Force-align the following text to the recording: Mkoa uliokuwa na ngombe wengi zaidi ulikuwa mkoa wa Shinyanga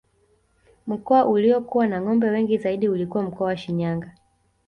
Mkoa 0.87 1.25
uliokuwa 1.25 1.87
na 1.87 2.01
ngombe 2.01 2.29
wengi 2.29 2.57
zaidi 2.57 2.89
ulikuwa 2.89 3.23
mkoa 3.23 3.47
wa 3.47 3.57
Shinyanga 3.57 4.11